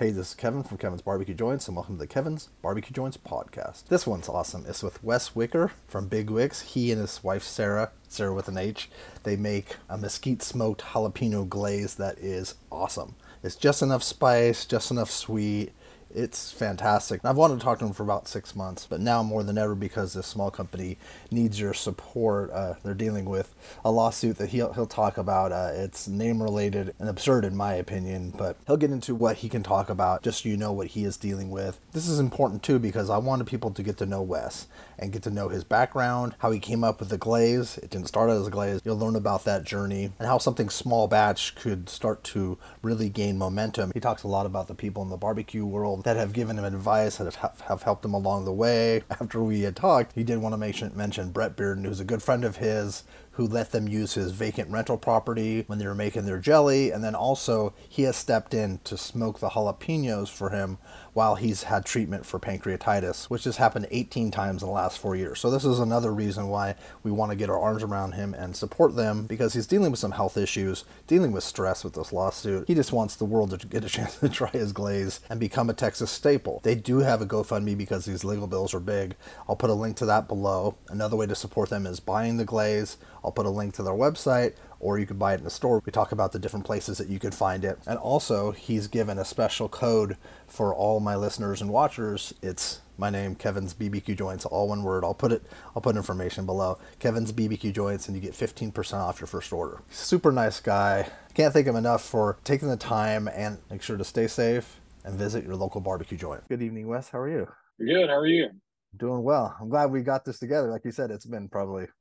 [0.00, 3.16] Hey, this is Kevin from Kevin's Barbecue Joints, and welcome to the Kevin's Barbecue Joints
[3.16, 3.86] podcast.
[3.86, 4.64] This one's awesome.
[4.66, 6.62] It's with Wes Wicker from Big Wicks.
[6.62, 8.90] He and his wife Sarah, Sarah with an H,
[9.22, 13.14] they make a mesquite smoked jalapeno glaze that is awesome.
[13.44, 15.72] It's just enough spice, just enough sweet
[16.14, 17.20] it's fantastic.
[17.24, 19.74] I've wanted to talk to him for about six months, but now more than ever
[19.74, 20.96] because this small company
[21.30, 22.50] needs your support.
[22.52, 23.52] Uh, they're dealing with
[23.84, 25.52] a lawsuit that he'll he'll talk about.
[25.52, 29.48] Uh, it's name related and absurd in my opinion, but he'll get into what he
[29.48, 31.80] can talk about just so you know what he is dealing with.
[31.92, 35.22] This is important too because I wanted people to get to know Wes and get
[35.22, 37.78] to know his background, how he came up with the glaze.
[37.78, 38.80] It didn't start as a glaze.
[38.84, 43.38] You'll learn about that journey and how something small batch could start to really gain
[43.38, 43.90] momentum.
[43.94, 46.64] He talks a lot about the people in the barbecue world that have given him
[46.64, 49.02] advice, that have, have helped him along the way.
[49.10, 52.22] After we had talked, he did want to mention, mention Brett Bearden, who's a good
[52.22, 56.24] friend of his, who let them use his vacant rental property when they were making
[56.24, 56.90] their jelly.
[56.90, 60.78] And then also, he has stepped in to smoke the jalapenos for him
[61.12, 65.16] while he's had treatment for pancreatitis, which has happened 18 times in the last four
[65.16, 65.40] years.
[65.40, 68.56] So, this is another reason why we want to get our arms around him and
[68.56, 72.66] support them because he's dealing with some health issues, dealing with stress with this lawsuit.
[72.68, 75.68] He just wants the world to get a chance to try his glaze and become
[75.68, 76.60] a Texas staple.
[76.62, 79.16] They do have a GoFundMe because these legal bills are big.
[79.48, 80.76] I'll put a link to that below.
[80.88, 83.94] Another way to support them is buying the glaze I'll put a link to their
[83.94, 85.82] website, or you can buy it in the store.
[85.84, 87.78] We talk about the different places that you can find it.
[87.86, 90.16] And also, he's given a special code
[90.46, 92.34] for all my listeners and watchers.
[92.42, 95.04] It's my name, Kevin's BBQ Joints, all one word.
[95.04, 95.42] I'll put it,
[95.74, 96.78] I'll put information below.
[96.98, 99.82] Kevin's BBQ Joints, and you get 15% off your first order.
[99.90, 101.08] Super nice guy.
[101.34, 105.18] Can't thank him enough for taking the time and make sure to stay safe and
[105.18, 106.42] visit your local barbecue joint.
[106.48, 107.08] Good evening, Wes.
[107.08, 107.48] How are you?
[107.78, 108.08] Good.
[108.08, 108.50] How are you?
[108.96, 109.56] Doing well.
[109.60, 110.70] I'm glad we got this together.
[110.70, 111.86] Like you said, it's been probably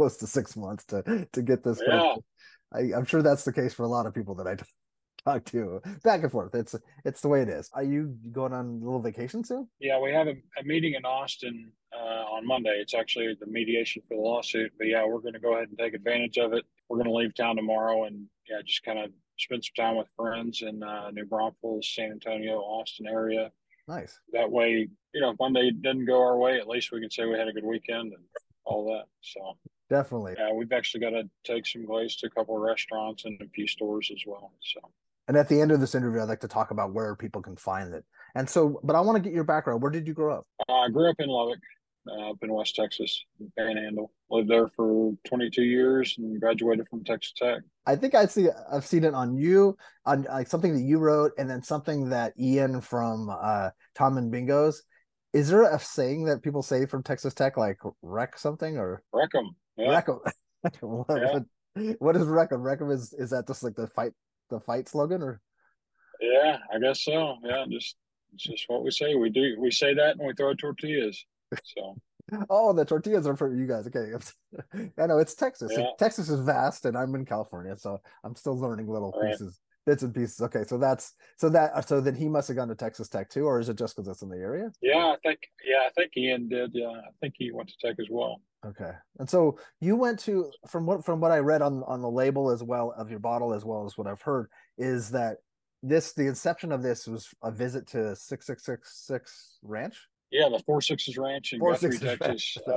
[0.00, 1.78] close to six months to to get this.
[1.86, 2.14] Yeah.
[2.72, 4.56] I, I'm sure that's the case for a lot of people that I
[5.30, 6.54] talk to back and forth.
[6.54, 7.68] It's it's the way it is.
[7.74, 9.68] Are you going on a little vacation soon?
[9.78, 12.76] Yeah, we have a, a meeting in Austin uh, on Monday.
[12.80, 14.72] It's actually the mediation for the lawsuit.
[14.78, 16.64] But yeah, we're going to go ahead and take advantage of it.
[16.88, 20.08] We're going to leave town tomorrow and yeah, just kind of spend some time with
[20.16, 23.50] friends in uh, New Braunfels, San Antonio, Austin area.
[23.86, 24.18] Nice.
[24.32, 27.26] That way, you know, if Monday doesn't go our way, at least we can say
[27.26, 28.24] we had a good weekend and
[28.64, 29.04] all that.
[29.20, 29.58] So
[29.90, 30.34] Definitely.
[30.38, 33.48] Yeah, we've actually got to take some glaze to a couple of restaurants and a
[33.48, 34.52] few stores as well.
[34.62, 34.80] So.
[35.26, 37.56] And at the end of this interview, I'd like to talk about where people can
[37.56, 38.04] find it.
[38.36, 39.82] And so, but I want to get your background.
[39.82, 40.46] Where did you grow up?
[40.68, 41.58] I grew up in Lubbock,
[42.08, 43.24] uh, up in West Texas,
[43.58, 44.12] Panhandle.
[44.30, 47.62] Lived there for 22 years and graduated from Texas Tech.
[47.84, 49.76] I think I see I've seen it on you
[50.06, 54.30] on like something that you wrote, and then something that Ian from uh, Tom and
[54.30, 54.84] Bingo's.
[55.32, 59.30] Is there a saying that people say from Texas Tech, like wreck something or wreck
[59.32, 59.54] them?
[59.76, 60.02] Yeah.
[60.80, 61.06] what,
[61.76, 61.92] yeah.
[61.98, 62.62] what is Wreck 'Em?
[62.62, 64.12] Reckham is is that just like the fight
[64.50, 65.40] the fight slogan or?
[66.20, 67.36] Yeah, I guess so.
[67.44, 67.96] Yeah, just
[68.34, 69.14] it's just what we say.
[69.14, 71.24] We do we say that and we throw tortillas.
[71.64, 71.96] So.
[72.50, 73.86] oh, the tortillas are for you guys.
[73.86, 74.12] Okay,
[74.98, 75.72] I know it's Texas.
[75.76, 75.86] Yeah.
[75.98, 79.58] Texas is vast, and I'm in California, so I'm still learning little pieces.
[79.86, 80.40] Bits and pieces.
[80.42, 83.44] Okay, so that's so that so then he must have gone to Texas Tech too,
[83.44, 84.70] or is it just because it's in the area?
[84.82, 86.72] Yeah, I think yeah, I think Ian did.
[86.74, 88.42] Yeah, I think he went to Tech as well.
[88.66, 92.10] Okay, and so you went to from what from what I read on on the
[92.10, 95.38] label as well of your bottle as well as what I've heard is that
[95.82, 99.96] this the inception of this was a visit to six six six six Ranch.
[100.30, 102.56] Yeah, the Four Sixes Ranch in Four Guthrie, Texas.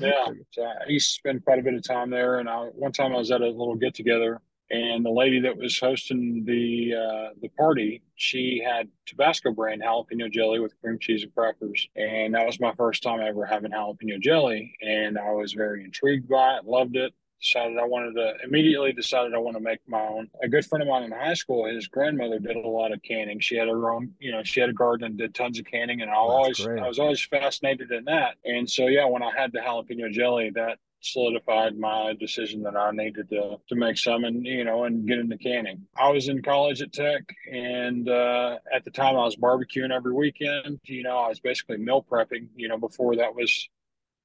[0.00, 3.18] Uh, yeah, he spent quite a bit of time there, and I, one time I
[3.18, 4.40] was at a little get together
[4.72, 10.32] and the lady that was hosting the uh, the party, she had Tabasco brand jalapeno
[10.32, 14.18] jelly with cream cheese and crackers, and that was my first time ever having jalapeno
[14.18, 17.12] jelly, and I was very intrigued by it, loved it.
[17.42, 20.30] Decided I wanted to immediately decided I want to make my own.
[20.44, 23.40] A good friend of mine in high school, his grandmother did a lot of canning.
[23.40, 26.02] She had her own, you know, she had a garden and did tons of canning,
[26.02, 26.80] and I always great.
[26.80, 28.36] I was always fascinated in that.
[28.44, 32.90] And so yeah, when I had the jalapeno jelly, that solidified my decision that I
[32.92, 35.86] needed to to make some and you know and get into canning.
[35.96, 40.12] I was in college at Tech, and uh, at the time I was barbecuing every
[40.12, 40.80] weekend.
[40.84, 42.48] You know, I was basically meal prepping.
[42.56, 43.68] You know, before that was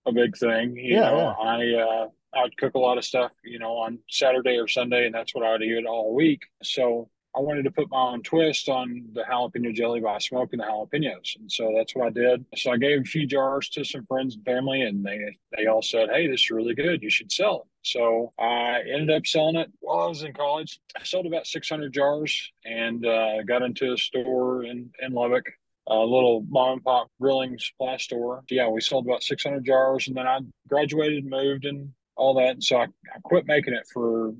[0.05, 0.75] a big thing.
[0.75, 1.49] You yeah, know, yeah.
[1.49, 2.07] I uh,
[2.43, 3.31] I'd cook a lot of stuff.
[3.43, 6.43] You know, on Saturday or Sunday, and that's what I would eat all week.
[6.63, 10.65] So I wanted to put my own twist on the jalapeno jelly by smoking the
[10.65, 11.39] jalapenos.
[11.39, 12.43] And so that's what I did.
[12.55, 15.83] So I gave a few jars to some friends and family, and they, they all
[15.83, 17.03] said, Hey, this is really good.
[17.03, 17.67] You should sell it.
[17.83, 20.79] So I ended up selling it while I was in college.
[20.99, 25.45] I sold about 600 jars and uh, got into a store in, in Lubbock
[25.89, 28.43] a little mom and pop grilling supply store.
[28.49, 32.49] Yeah, we sold about 600 jars, and then I graduated, moved, and all that.
[32.49, 34.33] And so I, I quit making it for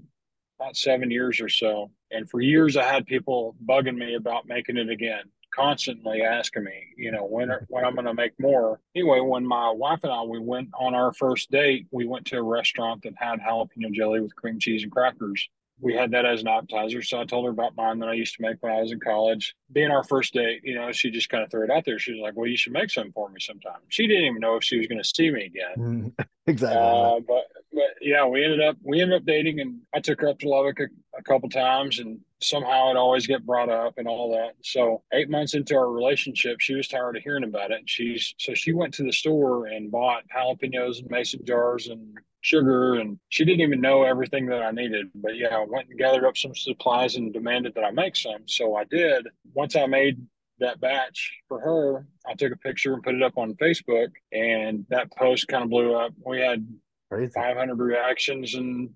[0.59, 1.92] about seven years or so.
[2.12, 5.24] And for years, I had people bugging me about making it again,
[5.54, 8.80] constantly asking me, you know, when are, when I'm going to make more.
[8.95, 12.38] Anyway, when my wife and I we went on our first date, we went to
[12.38, 15.48] a restaurant that had jalapeno jelly with cream cheese and crackers
[15.80, 17.01] we had that as an appetizer.
[17.01, 19.00] So I told her about mine that I used to make when I was in
[19.00, 19.56] college.
[19.71, 22.00] Being our first date, you know, she just kind of threw it out there.
[22.00, 24.56] She was like, "Well, you should make some for me sometime." She didn't even know
[24.56, 26.13] if she was going to see me again.
[26.48, 26.80] exactly.
[26.80, 27.45] Uh, but
[27.77, 30.50] but yeah, we ended up we ended up dating, and I took her up to
[30.50, 30.88] Lubbock a,
[31.18, 34.53] a couple times, and somehow it always get brought up and all that.
[34.63, 37.79] So eight months into our relationship, she was tired of hearing about it.
[37.79, 42.18] And she's so she went to the store and bought jalapenos and mason jars and
[42.41, 45.07] sugar and she didn't even know everything that I needed.
[45.15, 48.47] But yeah, I went and gathered up some supplies and demanded that I make some.
[48.47, 49.27] So I did.
[49.53, 50.25] Once I made
[50.59, 54.85] that batch for her, I took a picture and put it up on Facebook and
[54.89, 56.13] that post kind of blew up.
[56.25, 56.65] We had
[57.09, 57.31] Crazy.
[57.33, 58.89] 500 reactions and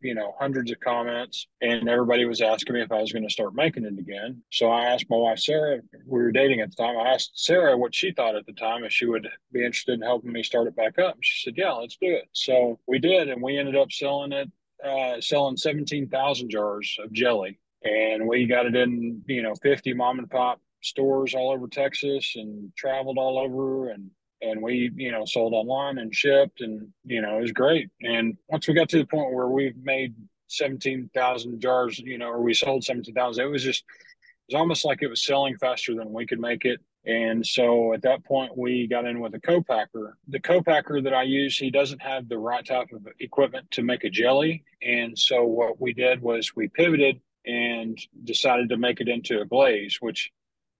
[0.00, 1.48] you know hundreds of comments.
[1.60, 4.42] And everybody was asking me if i was going to start making it again.
[4.52, 6.96] So i asked my wife sarah we were dating at the time.
[6.96, 10.02] I asked sarah what she thought at the time if she would be interested in
[10.02, 11.14] helping me start it back up.
[11.16, 12.28] And she said yeah let's do it.
[12.32, 14.50] So we did and we ended up selling it
[14.84, 17.58] uh, selling 17,000 jars of jelly.
[17.82, 22.34] And we got it in you know 50 mom and pop stores all over texas
[22.36, 24.10] and traveled all over and
[24.42, 27.90] and we you know sold online and shipped and you know it was great.
[28.02, 30.14] And once we got to the point where we've made
[30.48, 33.84] 17,000 jars you know or we sold 17,000 it was just
[34.48, 36.80] it was almost like it was selling faster than we could make it.
[37.04, 40.16] And so at that point we got in with a co-packer.
[40.28, 44.04] The co-packer that i use he doesn't have the right type of equipment to make
[44.04, 44.64] a jelly.
[44.82, 49.44] And so what we did was we pivoted and decided to make it into a
[49.44, 50.32] glaze which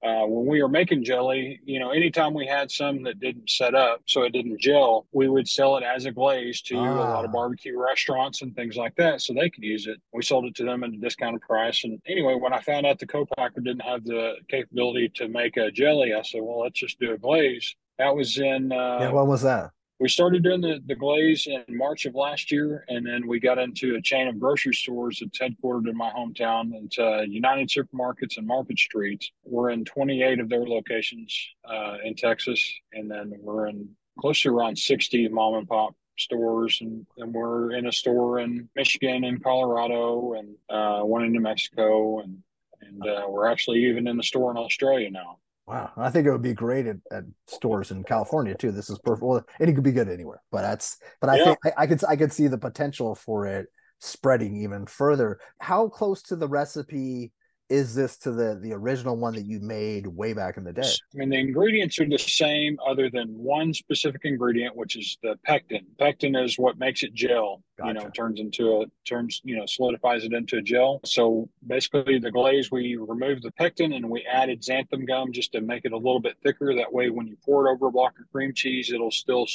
[0.03, 3.75] uh, when we were making jelly, you know, anytime we had some that didn't set
[3.75, 6.81] up, so it didn't gel, we would sell it as a glaze to ah.
[6.81, 7.33] a lot of ah.
[7.33, 10.01] barbecue restaurants and things like that, so they could use it.
[10.13, 11.85] We sold it to them at a discounted price.
[11.85, 15.71] And anyway, when I found out the co-packer didn't have the capability to make a
[15.71, 18.73] jelly, I said, "Well, let's just do a glaze." That was in.
[18.73, 19.71] Uh, yeah, what was that?
[19.99, 23.59] We started doing the, the glaze in March of last year, and then we got
[23.59, 26.71] into a chain of grocery stores that's headquartered in my hometown.
[26.85, 29.31] It's uh, United Supermarkets and Market Streets.
[29.45, 31.35] We're in 28 of their locations
[31.65, 32.63] uh, in Texas,
[32.93, 33.89] and then we're in
[34.19, 38.69] close to around 60 mom and pop stores, and, and we're in a store in
[38.77, 42.43] Michigan and Colorado, and uh, one in New Mexico, and
[42.83, 45.39] and uh, we're actually even in the store in Australia now.
[45.67, 48.71] Wow, I think it would be great at, at stores in California too.
[48.71, 49.25] This is perfect.
[49.25, 50.99] Well, and it could be good anywhere, but that's.
[51.21, 51.45] But I yeah.
[51.45, 53.67] think I, I could I could see the potential for it
[53.99, 55.41] spreading even further.
[55.59, 57.33] How close to the recipe
[57.69, 60.83] is this to the the original one that you made way back in the day?
[60.83, 65.37] I mean, the ingredients are the same, other than one specific ingredient, which is the
[65.45, 65.85] pectin.
[65.99, 67.63] Pectin is what makes it gel.
[67.79, 67.89] Gotcha.
[67.89, 71.01] You know, turns into a turns you know solidifies it into a gel.
[71.05, 75.61] So basically, the glaze we removed the pectin and we added xanthan gum just to
[75.61, 76.75] make it a little bit thicker.
[76.75, 79.47] That way, when you pour it over a block of cream cheese, it'll still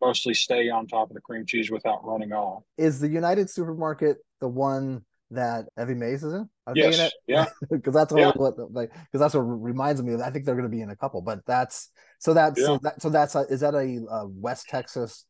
[0.00, 2.62] mostly stay on top of the cream cheese without running off.
[2.76, 6.48] Is the United Supermarket the one that Evie Mae's is in?
[6.66, 7.12] I'm yes.
[7.26, 7.46] Yeah.
[7.70, 8.32] Because that's yeah.
[8.34, 10.14] what like because that's what reminds me.
[10.14, 12.66] Of, I think they're going to be in a couple, but that's so that's yeah.
[12.66, 15.24] so that so that's a, is that a, a West Texas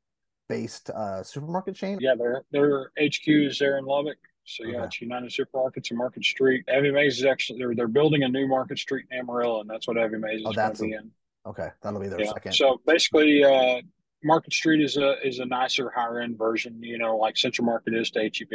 [0.49, 1.99] based uh, supermarket chain?
[2.00, 4.19] Yeah, their their HQ is there in Lubbock.
[4.45, 4.85] So yeah, okay.
[4.87, 6.65] it's United Supermarkets and Market Street.
[6.75, 9.87] Evie Mae's is actually they're they're building a new Market Street in Amarillo, and that's
[9.87, 11.11] what Evie Mae's is oh, going to be in.
[11.46, 12.32] Okay, that'll be their yeah.
[12.32, 12.53] second.
[12.53, 13.82] So basically, uh,
[14.25, 16.82] Market Street is a is a nicer, higher end version.
[16.82, 18.51] You know, like Central Market is to HEB.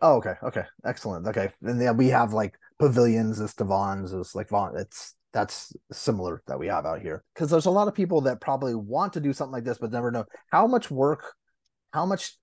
[0.00, 1.26] Oh, okay, okay, excellent.
[1.28, 4.76] Okay, and then we have like pavilions as Devon's is like Vaughn.
[4.76, 8.40] It's that's similar that we have out here because there's a lot of people that
[8.40, 11.34] probably want to do something like this but never know how much work,
[11.92, 12.36] how much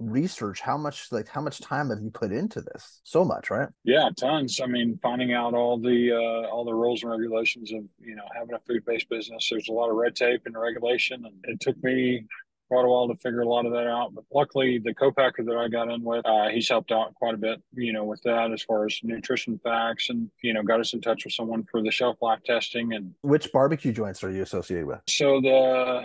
[0.00, 3.00] research, how much like how much time have you put into this?
[3.04, 3.68] So much, right?
[3.84, 4.60] Yeah, tons.
[4.62, 8.26] I mean, finding out all the uh, all the rules and regulations of you know
[8.36, 9.48] having a food based business.
[9.50, 12.24] There's a lot of red tape and regulation, and it took me
[12.68, 14.14] quite a while to figure a lot of that out.
[14.14, 17.38] But luckily, the co-packer that I got in with, uh, he's helped out quite a
[17.38, 20.92] bit, you know, with that as far as nutrition facts and, you know, got us
[20.92, 22.94] in touch with someone for the shelf life testing.
[22.94, 25.00] And which barbecue joints are you associated with?
[25.08, 26.02] So the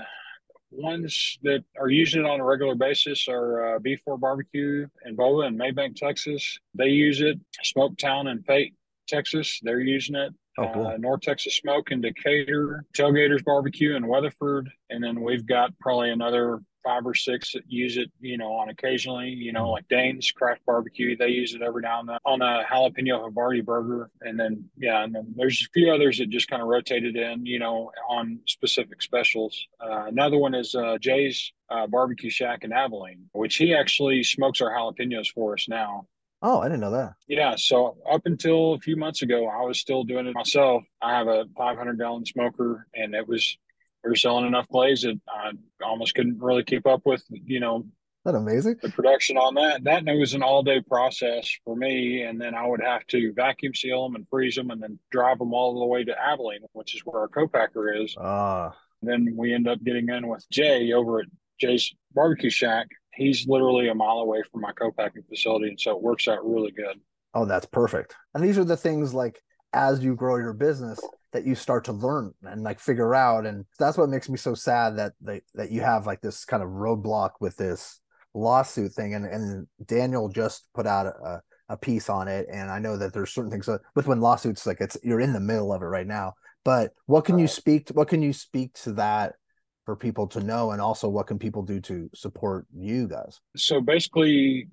[0.72, 5.48] ones that are using it on a regular basis are uh, B4 Barbecue and Boba
[5.48, 6.60] and Mabank, Texas.
[6.74, 7.40] They use it.
[7.64, 8.74] Smoak Town and Fate,
[9.08, 10.34] Texas, they're using it.
[10.58, 10.88] Oh, cool.
[10.88, 16.12] uh, North Texas Smoke in Decatur, Tailgaters Barbecue in Weatherford, and then we've got probably
[16.12, 20.32] another five or six that use it, you know, on occasionally, you know, like Dayne's
[20.32, 24.12] Craft Barbecue, they use it every now and then on a jalapeno Havarti burger.
[24.22, 27.46] And then, yeah, and then there's a few others that just kind of rotated in,
[27.46, 29.66] you know, on specific specials.
[29.80, 34.62] Uh, another one is uh, Jay's uh, Barbecue Shack in Abilene, which he actually smokes
[34.62, 36.08] our jalapenos for us now.
[36.44, 37.14] Oh, I didn't know that.
[37.28, 37.56] Yeah.
[37.58, 40.84] So up until a few months ago, I was still doing it myself.
[41.02, 43.58] I have a 500 gallon smoker, and it was
[44.04, 45.52] we were selling enough glaze that I
[45.84, 47.24] almost couldn't really keep up with.
[47.30, 47.86] You know,
[48.26, 48.78] that amazing?
[48.82, 49.84] The production on that.
[49.84, 52.24] That was an all day process for me.
[52.24, 55.40] And then I would have to vacuum seal them and freeze them and then drive
[55.40, 58.16] them all the way to Abilene, which is where our co-packer is.
[58.18, 58.70] Ah.
[58.70, 58.72] Uh.
[59.06, 61.26] Then we end up getting in with Jay over at
[61.60, 62.88] Jay's Barbecue Shack.
[63.16, 65.68] He's literally a mile away from my co-packing facility.
[65.70, 67.00] And so it works out really good.
[67.34, 68.16] Oh, that's perfect.
[68.34, 69.42] And these are the things like
[69.74, 71.00] as you grow your business
[71.32, 73.46] that you start to learn and like figure out.
[73.46, 76.62] And that's what makes me so sad that they, that you have like this kind
[76.62, 78.00] of roadblock with this
[78.36, 82.80] lawsuit thing, and and Daniel just put out a, a piece on it, and I
[82.80, 85.72] know that there's certain things uh, with when lawsuits like it's you're in the middle
[85.72, 86.34] of it right now.
[86.66, 87.88] But what can you speak?
[87.88, 89.36] To, what can you speak to that
[89.86, 93.42] for people to know, and also what can people do to support you guys?
[93.56, 94.68] So basically,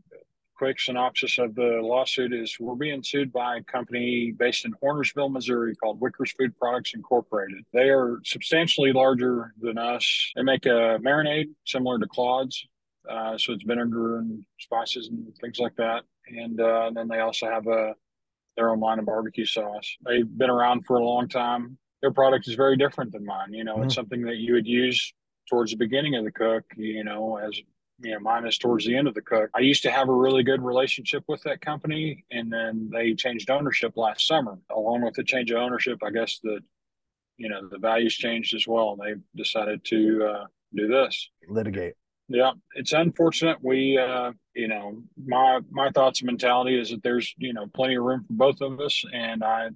[0.57, 5.33] quick synopsis of the lawsuit is we're being sued by a company based in Hornersville,
[5.33, 7.65] Missouri called Wickers Food Products Incorporated.
[7.73, 10.33] They are substantially larger than us.
[10.37, 12.67] They make a marinade similar to Claude's.
[13.09, 16.03] Uh, so it's vinegar and spices and things like that.
[16.29, 17.95] And, uh, and then they also have a
[18.57, 19.97] their own line of barbecue sauce.
[20.05, 21.79] They've been around for a long time.
[22.03, 23.53] Their product is very different than mine.
[23.53, 23.85] You know, mm.
[23.85, 25.13] it's something that you would use
[25.49, 26.65] towards the beginning of the cook.
[26.77, 27.61] You know, as
[28.03, 29.51] you know, mine is towards the end of the cook.
[29.55, 33.51] I used to have a really good relationship with that company, and then they changed
[33.51, 34.59] ownership last summer.
[34.71, 36.61] Along with the change of ownership, I guess the
[37.37, 38.99] you know the values changed as well.
[38.99, 41.95] and They decided to uh, do this litigate.
[42.33, 43.59] Yeah, it's unfortunate.
[43.61, 47.97] We, uh, you know, my my thoughts and mentality is that there's you know plenty
[47.97, 49.71] of room for both of us, and I,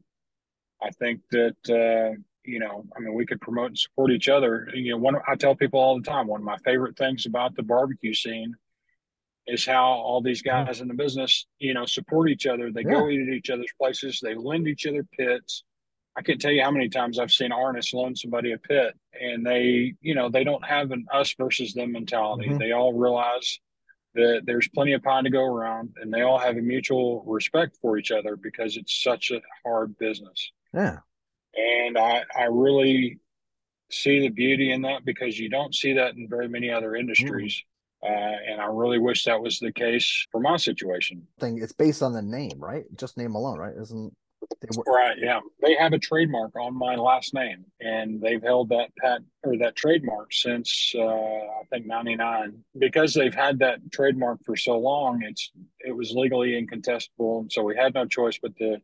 [0.84, 4.68] I think that uh, you know, I mean, we could promote and support each other.
[4.74, 7.54] You know, one I tell people all the time, one of my favorite things about
[7.54, 8.54] the barbecue scene
[9.46, 10.66] is how all these mm-hmm.
[10.66, 12.70] guys in the business, you know, support each other.
[12.70, 12.92] They yeah.
[12.92, 14.20] go eat at each other's places.
[14.22, 15.64] They lend each other pits.
[16.16, 19.44] I can't tell you how many times I've seen Arnis loan somebody a pit and
[19.44, 22.48] they, you know, they don't have an us versus them mentality.
[22.48, 22.58] Mm-hmm.
[22.58, 23.58] They all realize
[24.14, 27.76] that there's plenty of pie to go around and they all have a mutual respect
[27.82, 30.52] for each other because it's such a hard business.
[30.74, 30.98] Yeah.
[31.56, 33.20] And I, I really
[33.90, 37.62] see the beauty in that because you don't see that in very many other industries.
[38.04, 38.10] Mm.
[38.10, 41.26] Uh, and I really wish that was the case for my situation.
[41.40, 42.84] Thing it's based on the name, right?
[42.96, 43.74] Just name alone, right?
[43.80, 44.12] Isn't
[44.86, 45.16] Right.
[45.18, 45.40] Yeah.
[45.62, 49.76] They have a trademark on my last name, and they've held that pat or that
[49.76, 52.58] trademark since uh, I think '99.
[52.78, 55.50] Because they've had that trademark for so long, it's
[55.80, 58.78] it was legally incontestable, and so we had no choice but to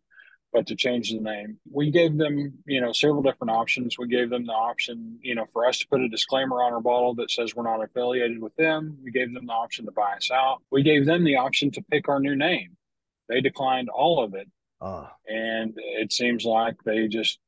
[0.52, 1.58] but to change the name.
[1.70, 3.98] We gave them, you know, several different options.
[3.98, 6.80] We gave them the option, you know, for us to put a disclaimer on our
[6.80, 8.98] bottle that says we're not affiliated with them.
[9.02, 10.62] We gave them the option to buy us out.
[10.70, 12.76] We gave them the option to pick our new name.
[13.28, 14.48] They declined all of it
[14.80, 15.06] uh.
[15.28, 17.38] And it seems like they just,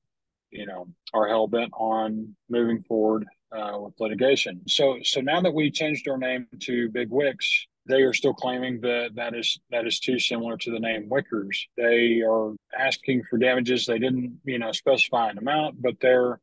[0.51, 4.63] you know, are hell bent on moving forward uh, with litigation.
[4.69, 8.81] So, so now that we changed our name to Big Wicks, they are still claiming
[8.83, 11.57] that that is that is too similar to the name Wickers.
[11.77, 13.87] They are asking for damages.
[13.87, 16.41] They didn't, you know, specify an amount, but they're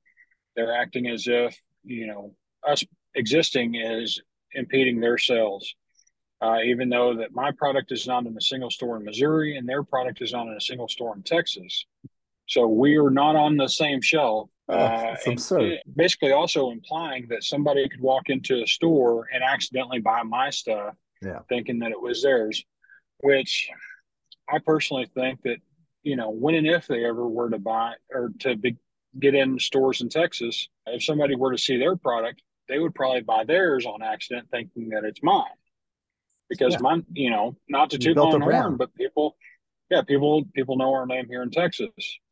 [0.56, 2.34] they're acting as if you know
[2.68, 2.84] us
[3.16, 4.22] existing is
[4.54, 5.76] impeding their sales
[6.42, 9.68] uh, even though that my product is not in a single store in Missouri and
[9.68, 11.86] their product is not in a single store in Texas.
[12.48, 14.50] So we are not on the same shelf.
[14.70, 15.16] Oh, uh.
[15.96, 20.96] Basically, also implying that somebody could walk into a store and accidentally buy my stuff,
[21.22, 21.40] yeah.
[21.50, 22.64] thinking that it was theirs.
[23.22, 23.70] Which
[24.50, 25.58] I personally think that
[26.04, 28.78] you know when and if they ever were to buy or to be,
[29.20, 33.22] get in stores in Texas, if somebody were to see their product, they would probably
[33.22, 35.46] buy theirs on accident, thinking that it's mine
[36.50, 36.80] because yeah.
[36.82, 39.38] my you know not to toot my own horn, but people,
[39.90, 41.90] yeah, people people know our name here in Texas.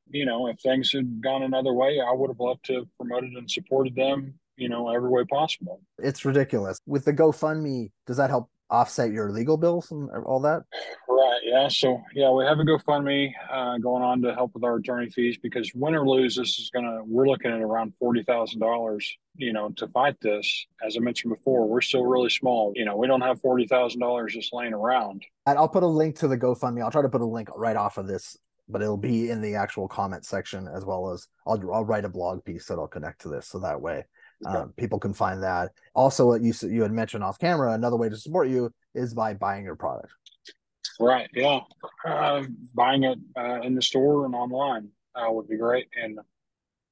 [0.09, 3.33] You know, if things had gone another way, I would have loved to have promoted
[3.33, 4.33] and supported them.
[4.55, 5.81] You know, every way possible.
[5.99, 6.79] It's ridiculous.
[6.87, 10.63] With the GoFundMe, does that help offset your legal bills and all that?
[11.07, 11.39] Right.
[11.43, 11.67] Yeah.
[11.67, 15.37] So yeah, we have a GoFundMe uh, going on to help with our attorney fees
[15.41, 17.03] because win or lose, this is gonna.
[17.03, 19.17] We're looking at around forty thousand dollars.
[19.35, 20.65] You know, to fight this.
[20.85, 22.73] As I mentioned before, we're still really small.
[22.75, 25.23] You know, we don't have forty thousand dollars just laying around.
[25.45, 26.83] And I'll put a link to the GoFundMe.
[26.83, 28.35] I'll try to put a link right off of this,
[28.67, 32.09] but it'll be in the actual comment section as well as I'll I'll write a
[32.09, 34.05] blog piece that'll connect to this, so that way
[34.45, 35.71] um, people can find that.
[35.95, 39.33] Also, what you you had mentioned off camera, another way to support you is by
[39.33, 40.11] buying your product.
[40.99, 41.29] Right.
[41.33, 41.59] Yeah.
[42.05, 45.87] Uh, buying it uh, in the store and online uh, would be great.
[46.01, 46.19] And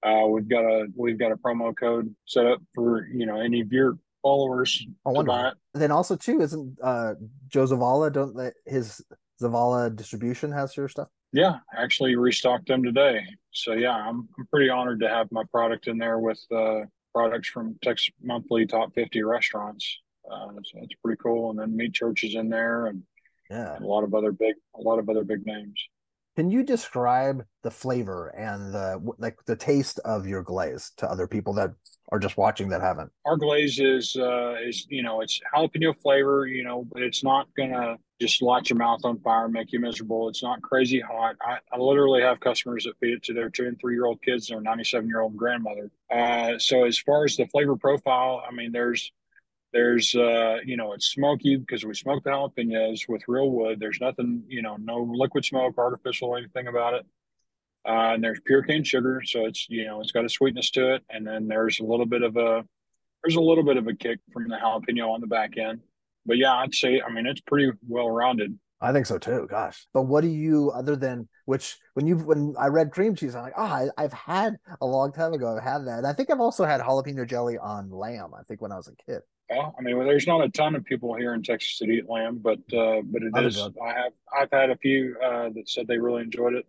[0.03, 3.61] uh, we've got a we've got a promo code set up for you know any
[3.61, 5.53] of your followers oh, it.
[5.73, 7.15] Then also too, isn't uh,
[7.47, 8.11] Joe Zavala?
[8.11, 9.01] Don't let his
[9.41, 11.07] Zavala Distribution has your stuff?
[11.31, 13.21] Yeah, actually restocked them today.
[13.51, 16.81] So yeah, I'm I'm pretty honored to have my product in there with uh,
[17.15, 19.99] products from Texas Monthly Top 50 restaurants.
[20.29, 21.51] Uh, so that's pretty cool.
[21.51, 23.03] And then Meat Church is in there, and
[23.49, 25.81] yeah, and a lot of other big a lot of other big names.
[26.35, 31.27] Can you describe the flavor and the like the taste of your glaze to other
[31.27, 31.71] people that
[32.11, 33.09] are just watching that haven't?
[33.25, 37.47] Our glaze is uh is you know it's jalapeno flavor, you know, but it's not
[37.57, 40.27] gonna just light your mouth on fire, and make you miserable.
[40.27, 41.35] It's not crazy hot.
[41.41, 44.21] I, I literally have customers that feed it to their two and three year old
[44.21, 45.89] kids and their 97 year old grandmother.
[46.13, 49.11] Uh, so as far as the flavor profile, I mean, there's
[49.75, 53.77] there's, uh, you know, it's smoky because we smoke the jalapenos with real wood.
[53.77, 57.05] There's nothing, you know, no liquid smoke, artificial, anything about it.
[57.85, 60.95] Uh, and there's pure cane sugar, so it's you know it's got a sweetness to
[60.95, 61.03] it.
[61.09, 62.63] And then there's a little bit of a
[63.21, 65.81] there's a little bit of a kick from the jalapeno on the back end.
[66.25, 68.57] But yeah, I'd say I mean it's pretty well rounded.
[68.79, 69.45] I think so too.
[69.51, 73.35] Gosh, but what do you other than which when you when I read cream cheese,
[73.35, 75.55] I'm like, oh, I, have had a long time ago.
[75.55, 75.97] I've had that.
[75.97, 78.31] And I think I've also had jalapeno jelly on lamb.
[78.33, 79.21] I think when I was a kid.
[79.49, 82.09] Yeah, I mean, well, there's not a ton of people here in Texas that eat
[82.09, 83.59] lamb, but uh, but it is.
[83.61, 86.65] I have I've had a few uh, that said they really enjoyed it.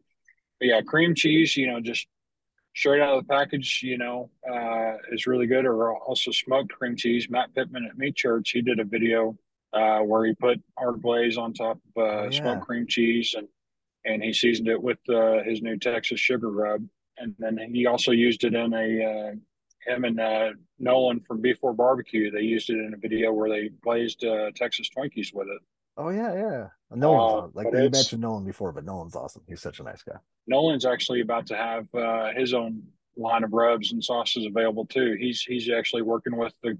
[0.61, 2.07] But yeah, cream cheese, you know, just
[2.75, 5.65] straight out of the package, you know, uh, is really good.
[5.65, 7.29] Or also smoked cream cheese.
[7.31, 9.39] Matt Pittman at Meat Church, he did a video
[9.73, 12.41] uh, where he put our glaze on top of uh, oh, yeah.
[12.41, 13.49] smoked cream cheese and
[14.05, 16.85] and he seasoned it with uh, his new Texas sugar rub,
[17.19, 19.35] and then he also used it in a uh,
[19.87, 22.31] him and uh, Nolan from B4 Barbecue.
[22.31, 25.63] They used it in a video where they glazed uh, Texas Twinkies with it.
[25.97, 26.67] Oh yeah, yeah.
[26.95, 29.43] Nolan's uh, like you mentioned Nolan before, but Nolan's awesome.
[29.49, 30.17] He's such a nice guy.
[30.47, 32.83] Nolan's actually about to have uh, his own
[33.17, 35.17] line of rubs and sauces available too.
[35.19, 36.79] He's he's actually working with the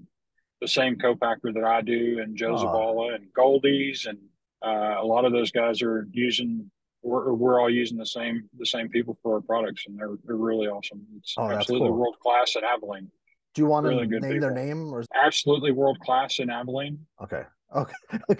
[0.61, 2.55] the same co-packer that I do, and Joe.
[2.55, 4.17] Zavala and Goldee's, and
[4.65, 6.69] uh, a lot of those guys are using
[7.07, 10.35] we're, we're all using the same the same people for our products, and they're they're
[10.35, 11.01] really awesome.
[11.17, 11.97] It's oh, absolutely cool.
[11.97, 13.09] world class at Abilene.
[13.53, 14.39] Do you want really to name people.
[14.41, 16.99] their name or absolutely world class in Abilene?
[17.23, 17.43] Okay.
[17.75, 17.93] Okay.
[18.29, 18.35] you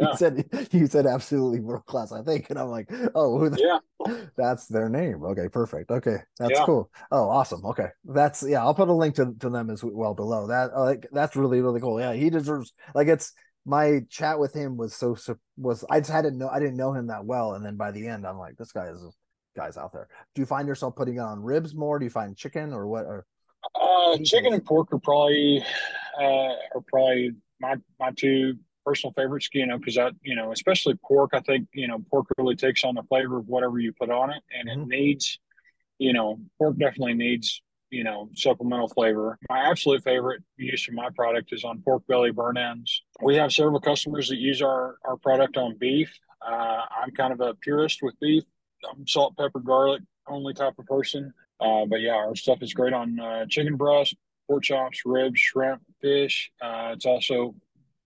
[0.00, 0.14] yeah.
[0.14, 2.50] said you said absolutely world class, I think.
[2.50, 3.78] And I'm like, oh yeah.
[4.36, 5.24] That's their name.
[5.24, 5.90] Okay, perfect.
[5.90, 6.18] Okay.
[6.38, 6.64] That's yeah.
[6.64, 6.90] cool.
[7.10, 7.64] Oh, awesome.
[7.66, 7.88] Okay.
[8.04, 10.46] That's yeah, I'll put a link to, to them as well below.
[10.48, 12.00] That like that's really, really cool.
[12.00, 13.32] Yeah, he deserves like it's
[13.68, 15.16] my chat with him was so
[15.58, 17.92] was I just had to know I didn't know him that well, and then by
[17.92, 19.02] the end I'm like, this guy is
[19.54, 20.08] guys out there.
[20.34, 21.98] Do you find yourself putting it on ribs more?
[21.98, 23.04] Do you find chicken or what?
[23.04, 23.26] Or
[23.74, 25.62] uh, chicken and pork are probably
[26.18, 28.54] uh, are probably my my two
[28.86, 29.50] personal favorites.
[29.52, 31.32] You know, because that you know, especially pork.
[31.34, 34.30] I think you know pork really takes on the flavor of whatever you put on
[34.30, 34.90] it, and mm-hmm.
[34.90, 35.38] it needs
[35.98, 39.38] you know pork definitely needs you know, supplemental flavor.
[39.48, 43.02] My absolute favorite use of my product is on pork belly burn ends.
[43.22, 46.12] We have several customers that use our, our product on beef.
[46.46, 48.44] Uh, I'm kind of a purist with beef.
[48.88, 51.32] I'm salt, pepper, garlic only type of person.
[51.60, 54.14] Uh, but yeah, our stuff is great on uh, chicken breast,
[54.46, 56.50] pork chops, ribs, shrimp, fish.
[56.62, 57.54] Uh, it's also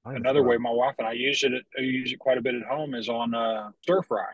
[0.05, 1.53] another way my wife and I use it.
[1.79, 4.25] I use it quite a bit at home is on uh, stir fry.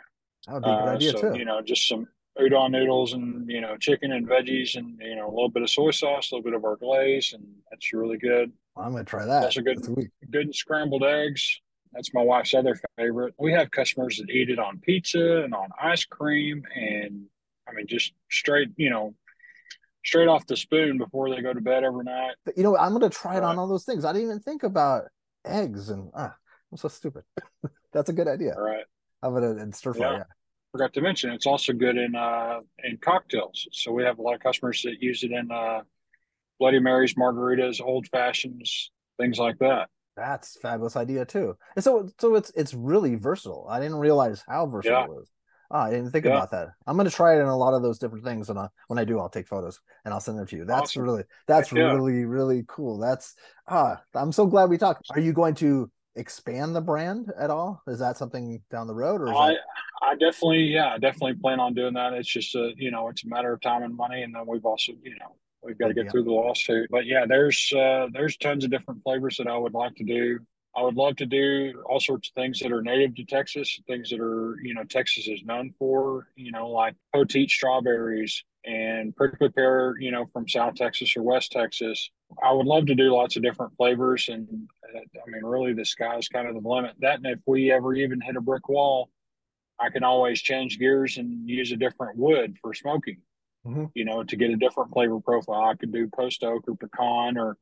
[0.46, 1.38] That would be a good uh, idea so, too.
[1.38, 2.06] You know, just some
[2.38, 5.70] udon noodles and you know chicken and veggies and you know a little bit of
[5.70, 8.52] soy sauce, a little bit of our glaze, and that's really good.
[8.76, 9.42] I'm gonna try that.
[9.42, 9.78] That's a good,
[10.30, 11.60] good scrambled eggs.
[11.92, 13.34] That's my wife's other favorite.
[13.38, 17.26] We have customers that eat it on pizza and on ice cream, and
[17.68, 19.14] I mean just straight, you know,
[20.04, 22.34] straight off the spoon before they go to bed every night.
[22.44, 24.04] But, you know, I'm gonna try it on all those things.
[24.04, 25.04] I didn't even think about
[25.44, 26.34] eggs and ah,
[26.70, 27.24] I'm so stupid.
[27.92, 28.54] That's a good idea.
[28.54, 28.84] All right.
[29.22, 30.12] I'm gonna and stir fry.
[30.12, 30.16] Yeah.
[30.18, 30.24] yeah
[30.72, 33.66] forgot to mention it's also good in uh, in cocktails.
[33.72, 35.80] So we have a lot of customers that use it in uh,
[36.58, 39.88] Bloody Marys, margaritas, old fashions, things like that.
[40.16, 41.56] That's fabulous idea too.
[41.76, 43.66] And so so it's it's really versatile.
[43.70, 45.04] I didn't realize how versatile yeah.
[45.04, 45.28] it was.
[45.70, 46.32] Oh, I didn't think yeah.
[46.32, 46.68] about that.
[46.86, 48.98] I'm going to try it in a lot of those different things, and uh, when
[48.98, 50.64] I do, I'll take photos and I'll send them to you.
[50.64, 51.02] That's awesome.
[51.02, 51.92] really, that's yeah.
[51.92, 52.98] really, really cool.
[52.98, 53.34] That's
[53.68, 55.06] ah, I'm so glad we talked.
[55.10, 57.82] Are you going to expand the brand at all?
[57.86, 59.58] Is that something down the road, or I, that...
[60.02, 62.12] I definitely, yeah, I definitely plan on doing that.
[62.12, 64.64] It's just a, you know, it's a matter of time and money, and then we've
[64.64, 66.10] also, you know, we've got to get yeah.
[66.10, 66.88] through the lawsuit.
[66.90, 70.38] But yeah, there's uh, there's tons of different flavors that I would like to do.
[70.76, 74.10] I would love to do all sorts of things that are native to Texas, things
[74.10, 79.48] that are, you know, Texas is known for, you know, like poteet strawberries and prickly
[79.48, 82.10] pear, you know, from South Texas or West Texas.
[82.44, 84.28] I would love to do lots of different flavors.
[84.28, 86.94] And uh, I mean, really, the sky's kind of the limit.
[87.00, 89.08] That, and if we ever even hit a brick wall,
[89.80, 93.18] I can always change gears and use a different wood for smoking,
[93.66, 93.86] mm-hmm.
[93.94, 95.64] you know, to get a different flavor profile.
[95.64, 97.56] I could do post oak or pecan or,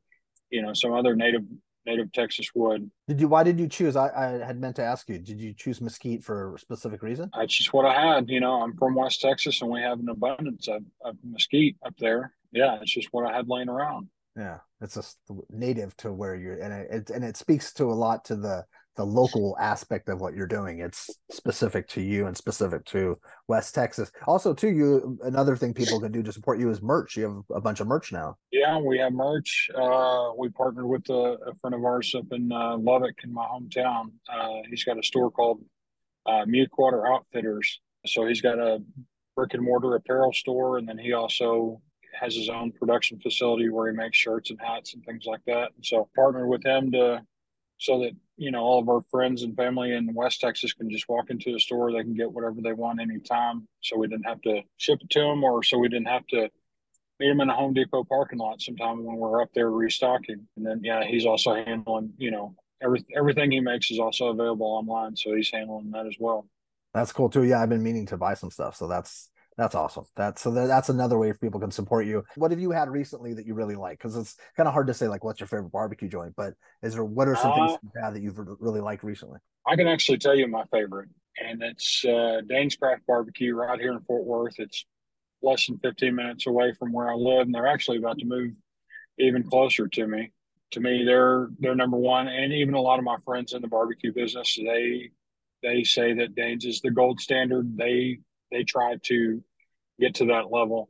[0.49, 1.43] you know, some other native
[1.85, 2.91] native Texas wood.
[3.07, 3.27] Did you?
[3.27, 3.95] Why did you choose?
[3.95, 5.19] I, I had meant to ask you.
[5.19, 7.29] Did you choose mesquite for a specific reason?
[7.37, 8.29] That's just what I had.
[8.29, 11.95] You know, I'm from West Texas, and we have an abundance of, of mesquite up
[11.97, 12.33] there.
[12.51, 14.09] Yeah, it's just what I had laying around.
[14.35, 15.17] Yeah, it's just
[15.49, 18.65] native to where you're, and it, and it speaks to a lot to the
[18.97, 20.79] the local aspect of what you're doing.
[20.79, 24.11] It's specific to you and specific to West Texas.
[24.25, 27.15] Also, to you, another thing people can do to support you is merch.
[27.15, 28.35] You have a bunch of merch now.
[28.51, 29.69] Yeah, we have merch.
[29.73, 33.45] Uh, we partnered with a, a, friend of ours up in uh, Lubbock, in my
[33.45, 34.11] hometown.
[34.27, 35.63] Uh, he's got a store called
[36.25, 36.45] uh,
[36.77, 37.79] Water Outfitters.
[38.05, 38.79] So he's got a
[39.35, 41.81] brick and mortar apparel store, and then he also
[42.19, 45.71] has his own production facility where he makes shirts and hats and things like that.
[45.75, 47.21] And so partnered with him to
[47.77, 51.07] so that you know all of our friends and family in West Texas can just
[51.07, 51.91] walk into the store.
[51.91, 53.67] They can get whatever they want anytime.
[53.81, 56.49] So we didn't have to ship it to them, or so we didn't have to
[57.19, 60.47] meet them in a Home Depot parking lot sometime when we're up there restocking.
[60.55, 64.67] And then yeah, he's also handling you know every everything he makes is also available
[64.67, 66.47] online, so he's handling that as well.
[66.93, 67.43] That's cool too.
[67.43, 70.05] Yeah, I've been meaning to buy some stuff, so that's that's awesome.
[70.15, 72.23] That's so that's another way people can support you.
[72.35, 73.97] What have you had recently that you really like?
[73.97, 76.93] Because it's kind of hard to say like what's your favorite barbecue joint, but is
[76.93, 79.39] there what are some uh, things you've had that you've really liked recently?
[79.65, 81.09] I can actually tell you my favorite,
[81.43, 84.59] and it's uh, Dayne's Craft Barbecue right here in Fort Worth.
[84.59, 84.85] It's
[85.41, 88.51] less than 15 minutes away from where I live, and they're actually about to move
[89.17, 90.31] even closer to me.
[90.71, 93.67] To me, they're they're number one, and even a lot of my friends in the
[93.67, 95.09] barbecue business they
[95.63, 97.75] they say that Dayne's is the gold standard.
[97.75, 98.19] They
[98.51, 99.43] they try to
[99.99, 100.89] get to that level.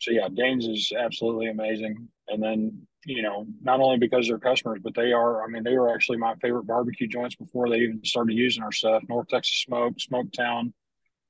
[0.00, 2.08] So yeah, Dayne's is absolutely amazing.
[2.28, 5.44] And then you know, not only because they're customers, but they are.
[5.44, 8.72] I mean, they were actually my favorite barbecue joints before they even started using our
[8.72, 9.02] stuff.
[9.08, 10.72] North Texas Smoke, Smoak Town,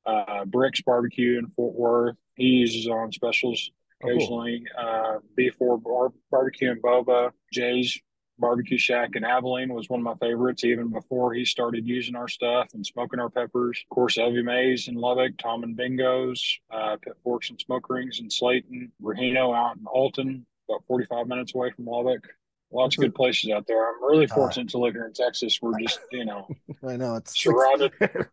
[0.07, 2.17] uh, Brix Barbecue in Fort Worth.
[2.37, 3.71] He uses on specials
[4.03, 4.65] occasionally.
[4.79, 5.17] Oh, cool.
[5.17, 7.99] uh, B4 bar- Barbecue and Boba, Jay's
[8.38, 12.29] Barbecue Shack in Abilene was one of my favorites, even before he started using our
[12.29, 13.81] stuff and smoking our peppers.
[13.85, 18.18] Of course, Evie Mae's in Lubbock, Tom and Bingo's, uh, Pit Forks and Smoke Rings
[18.20, 22.27] in Slaton, Rahino out in Alton, about 45 minutes away from Lubbock.
[22.73, 23.88] Lots of good places out there.
[23.88, 25.61] I'm really fortunate uh, to live here in Texas.
[25.62, 26.49] We're just, you know,
[26.87, 27.92] I know it's surrounded.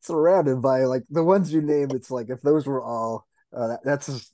[0.00, 1.90] surrounded by like the ones you name.
[1.92, 3.24] It's like if those were all,
[3.56, 4.32] uh, that's just,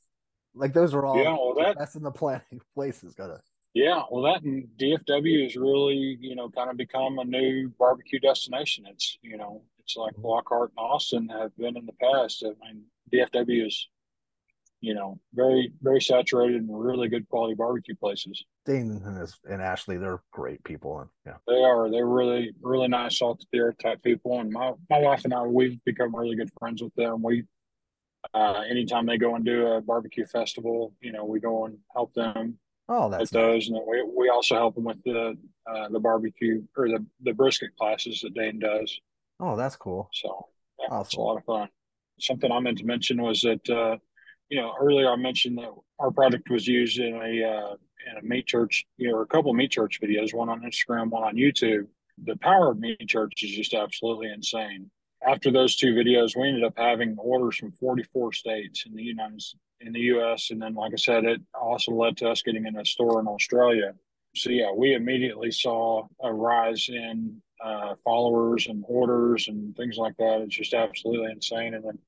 [0.54, 1.18] like those were all.
[1.18, 3.14] Yeah, well, that, that's in the planning places.
[3.14, 3.40] Gotta
[3.74, 8.20] yeah, well, that and DFW has really, you know, kind of become a new barbecue
[8.20, 8.84] destination.
[8.88, 10.26] It's, you know, it's like mm-hmm.
[10.26, 12.44] Lockhart and Austin have been in the past.
[12.44, 13.88] I mean, DFW is,
[14.80, 18.44] you know, very, very saturated and really good quality barbecue places.
[18.64, 21.90] Dayne and, and Ashley, they're great people, and yeah, they are.
[21.90, 24.38] They're really, really nice, salt of the earth type people.
[24.38, 27.22] And my my wife and I, we've become really good friends with them.
[27.22, 27.42] We,
[28.34, 32.14] uh, anytime they go and do a barbecue festival, you know, we go and help
[32.14, 36.62] them Oh, that's those, and we we also help them with the uh, the barbecue
[36.76, 39.00] or the the brisket classes that Dayne does.
[39.40, 40.10] Oh, that's cool.
[40.12, 40.48] So
[40.80, 41.06] yeah, awesome.
[41.06, 41.68] it's a lot of fun.
[42.20, 43.96] Something I meant to mention was that uh,
[44.50, 47.74] you know earlier I mentioned that our product was used in a uh,
[48.10, 51.10] in a meat church, you know, a couple of meat church videos, one on Instagram,
[51.10, 51.86] one on YouTube.
[52.24, 54.90] The power of meat church is just absolutely insane.
[55.26, 59.40] After those two videos, we ended up having orders from 44 states in the United
[59.86, 60.50] in the U.S.
[60.50, 63.26] And then, like I said, it also led to us getting in a store in
[63.26, 63.94] Australia.
[64.36, 70.16] So yeah, we immediately saw a rise in uh, followers and orders and things like
[70.18, 70.40] that.
[70.42, 71.74] It's just absolutely insane.
[71.74, 71.98] And then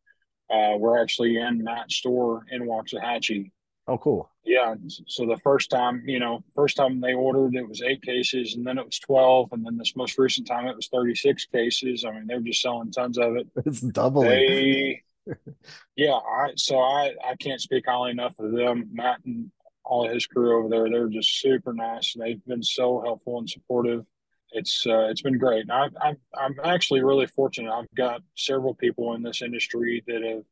[0.51, 3.51] uh, we're actually in that store in Waxahachie.
[3.89, 4.31] Oh, cool.
[4.45, 4.75] Yeah.
[5.07, 8.67] So the first time, you know, first time they ordered, it was eight cases, and
[8.67, 12.05] then it was twelve, and then this most recent time, it was thirty-six cases.
[12.05, 13.47] I mean, they're just selling tons of it.
[13.65, 14.29] It's doubling.
[14.29, 15.03] They
[15.97, 18.89] yeah, I so I I can't speak highly enough of them.
[18.93, 19.51] Matt and
[19.85, 22.15] all of his crew over there, they're just super nice.
[22.19, 24.05] They've been so helpful and supportive.
[24.53, 25.71] It's uh, it's been great.
[25.71, 27.73] I, I I'm actually really fortunate.
[27.73, 30.45] I've got several people in this industry that have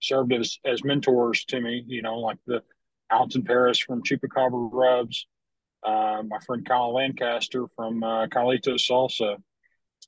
[0.00, 1.84] served as as mentors to me.
[1.86, 2.62] You know, like the
[3.10, 5.26] Alton Paris from Chupacabra Rubs,
[5.82, 9.36] uh, my friend Kyle Lancaster from uh, Carlito Salsa.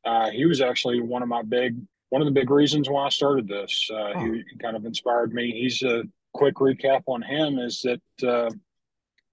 [0.04, 1.76] Uh, he was actually one of my big
[2.10, 3.88] one of the big reasons why I started this.
[3.90, 4.32] Uh, oh.
[4.32, 5.52] he, kind of inspired me.
[5.52, 6.02] He's a
[6.34, 8.50] quick recap on him is that uh,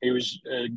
[0.02, 0.70] he was a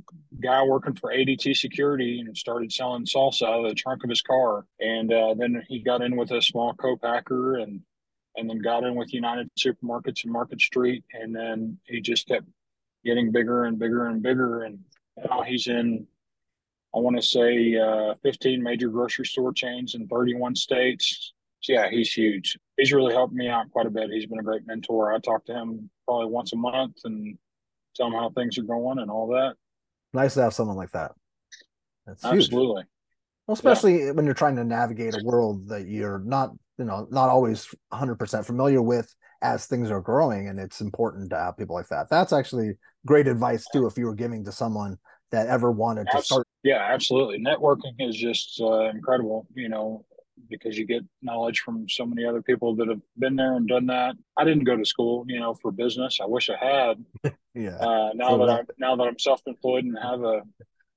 [0.43, 4.23] guy working for ADT Security and started selling salsa out of the trunk of his
[4.23, 7.81] car, and uh, then he got in with a small co-packer and
[8.37, 12.47] and then got in with United Supermarkets and Market Street, and then he just kept
[13.05, 14.79] getting bigger and bigger and bigger, and
[15.29, 16.07] now he's in.
[16.95, 21.91] I want to say uh, 15 major grocery store chains in 31 states so yeah,
[21.91, 22.59] he's huge.
[22.77, 24.11] He's really helped me out quite a bit.
[24.11, 25.13] He's been a great mentor.
[25.13, 27.37] I talk to him probably once a month and
[27.95, 29.55] tell him how things are going and all that.
[30.13, 31.13] Nice to have someone like that.
[32.07, 32.83] That's Absolutely.
[32.83, 32.89] Huge.
[33.47, 34.11] Well, especially yeah.
[34.13, 38.47] when you're trying to navigate a world that you're not, you know, not always 100%
[38.47, 40.49] familiar with as things are growing.
[40.49, 42.09] And it's important to have people like that.
[42.11, 44.99] That's actually great advice too, if you were giving to someone
[45.31, 46.47] that ever wanted to start.
[46.63, 47.39] Yeah, absolutely.
[47.39, 50.05] Networking is just uh, incredible, you know,
[50.49, 53.87] because you get knowledge from so many other people that have been there and done
[53.87, 54.17] that.
[54.37, 56.19] I didn't go to school, you know, for business.
[56.23, 57.05] I wish I had.
[57.55, 57.77] yeah.
[57.77, 60.43] Uh, now so that, I'm now that I'm self-employed and have a,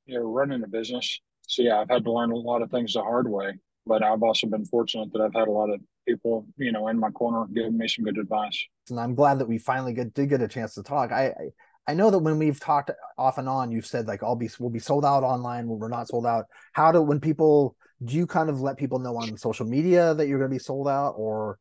[0.05, 1.19] you know, running a business.
[1.47, 3.53] So yeah, I've had to learn a lot of things the hard way.
[3.85, 6.97] But I've also been fortunate that I've had a lot of people, you know, in
[6.97, 8.65] my corner giving me some good advice.
[8.89, 11.11] And I'm glad that we finally get, did get a chance to talk.
[11.11, 11.49] I, I
[11.85, 14.69] I know that when we've talked off and on, you've said like I'll be we'll
[14.69, 16.45] be sold out online when we're not sold out.
[16.71, 20.27] How do when people do you kind of let people know on social media that
[20.27, 21.57] you're going to be sold out, or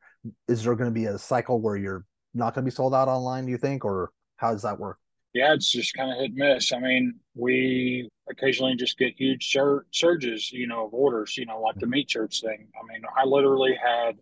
[0.48, 3.08] is there going to be a cycle where you're not going to be sold out
[3.08, 3.46] online?
[3.46, 4.98] Do you think, or how does that work?
[5.34, 6.72] Yeah, it's just kind of hit and miss.
[6.72, 11.36] I mean, we occasionally just get huge sur- surges, you know, of orders.
[11.36, 11.90] You know, like the mm-hmm.
[11.90, 12.68] Meat Church thing.
[12.76, 14.18] I mean, I literally had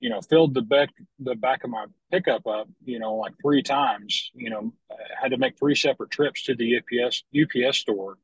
[0.00, 3.62] you know, filled the back the back of my pickup up, you know, like three
[3.62, 4.30] times.
[4.34, 8.18] You know, I had to make three separate trips to the UPS UPS store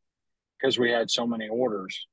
[0.60, 2.06] because we had so many orders.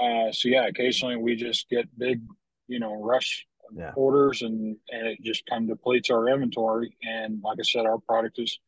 [0.00, 2.22] Uh, so yeah, occasionally we just get big,
[2.68, 3.92] you know, rush yeah.
[3.94, 6.96] orders, and and it just kind of depletes our inventory.
[7.02, 8.58] And like I said, our product is,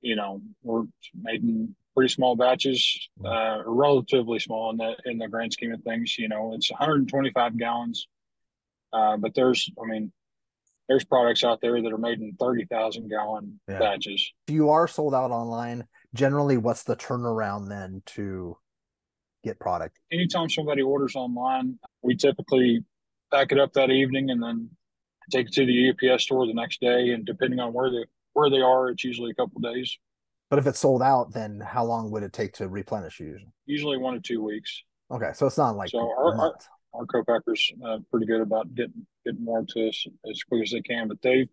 [0.00, 5.28] you know, we're made in pretty small batches, uh, relatively small in the in the
[5.28, 6.18] grand scheme of things.
[6.18, 8.08] You know, it's 125 gallons
[8.92, 10.12] uh, but there's, I mean,
[10.88, 13.78] there's products out there that are made in 30,000 gallon yeah.
[13.78, 14.32] batches.
[14.46, 18.56] If you are sold out online, generally what's the turnaround then to
[19.42, 19.98] get product?
[20.12, 22.84] Anytime somebody orders online, we typically
[23.32, 24.70] pack it up that evening and then
[25.30, 27.10] take it to the UPS store the next day.
[27.10, 29.98] And depending on where they, where they are, it's usually a couple days.
[30.50, 33.52] But if it's sold out, then how long would it take to replenish usually?
[33.64, 34.82] Usually one to two weeks.
[35.10, 35.30] Okay.
[35.34, 36.54] So it's not like so our, our,
[36.94, 40.82] our co-packers uh, pretty good about getting getting more to us as quick as they
[40.82, 41.08] can.
[41.08, 41.48] But they,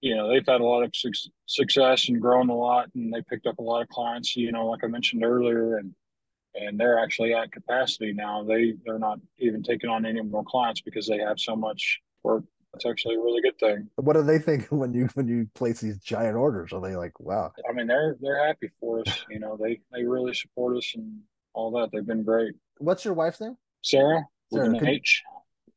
[0.00, 3.22] you know, they've had a lot of su- success and grown a lot, and they
[3.22, 4.36] picked up a lot of clients.
[4.36, 5.94] You know, like I mentioned earlier, and
[6.54, 8.42] and they're actually at capacity now.
[8.42, 12.44] They they're not even taking on any more clients because they have so much work.
[12.72, 13.88] That's actually a really good thing.
[13.96, 16.72] What do they think when you when you place these giant orders?
[16.72, 17.52] Are they like, wow?
[17.68, 19.24] I mean, they're they're happy for us.
[19.30, 21.20] You know, they they really support us and
[21.54, 21.90] all that.
[21.92, 22.54] They've been great.
[22.78, 23.56] What's your wife's name?
[23.82, 24.24] Sarah.
[24.52, 25.22] Sarah, with an H.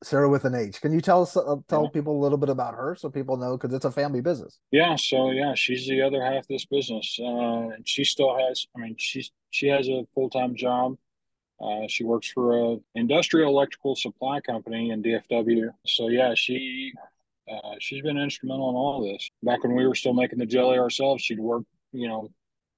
[0.03, 0.81] Sarah with an H.
[0.81, 1.89] Can you tell us uh, tell yeah.
[1.93, 4.59] people a little bit about her so people know because it's a family business?
[4.71, 4.95] Yeah.
[4.95, 7.17] So yeah, she's the other half of this business.
[7.21, 8.65] Uh, and she still has.
[8.75, 10.97] I mean, she's she has a full time job.
[11.61, 15.69] Uh, she works for a industrial electrical supply company in DFW.
[15.85, 16.93] So yeah, she
[17.51, 19.29] uh, she's been instrumental in all this.
[19.43, 22.31] Back when we were still making the jelly ourselves, she'd work you know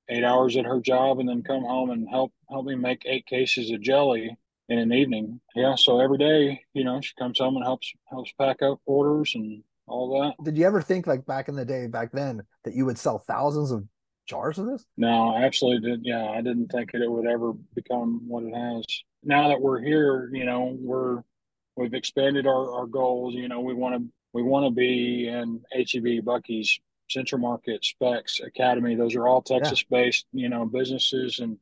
[0.09, 3.25] eight hours at her job and then come home and help help me make eight
[3.25, 4.37] cases of jelly
[4.69, 5.39] in an evening.
[5.55, 9.33] Yeah, so every day, you know, she comes home and helps helps pack up orders
[9.35, 10.43] and all that.
[10.43, 13.19] Did you ever think like back in the day, back then, that you would sell
[13.19, 13.85] thousands of
[14.25, 14.85] jars of this?
[14.97, 16.01] No, I absolutely did.
[16.03, 18.85] Yeah, I didn't think it would ever become what it has.
[19.23, 21.21] Now that we're here, you know, we're
[21.75, 23.35] we've expanded our, our goals.
[23.35, 28.39] You know, we want to we want to be in HEB, Buc-ee's, Central Market, Spec's,
[28.39, 28.95] Academy.
[28.95, 31.57] Those are all Texas based, you know, businesses and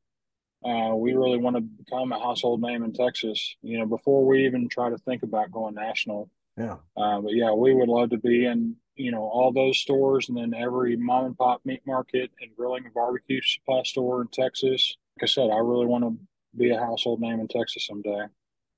[0.63, 4.45] uh, we really want to become a household name in Texas, you know, before we
[4.45, 6.29] even try to think about going national.
[6.57, 6.77] Yeah.
[6.95, 10.37] Uh, but yeah, we would love to be in, you know, all those stores and
[10.37, 14.97] then every mom and pop meat market and grilling and barbecue supply store in Texas.
[15.19, 16.17] Like I said, I really want to
[16.55, 18.25] be a household name in Texas someday.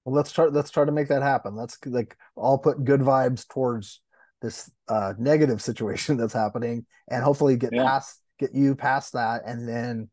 [0.05, 0.45] Well, let's try.
[0.45, 1.55] Let's try to make that happen.
[1.55, 4.01] Let's like all put good vibes towards
[4.41, 7.83] this uh, negative situation that's happening, and hopefully get yeah.
[7.83, 10.09] past, get you past that, and then